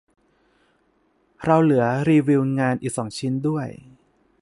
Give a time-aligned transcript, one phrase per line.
[1.45, 3.67] เราเหลือรีวิวงานอีกสองชิ้นด้วย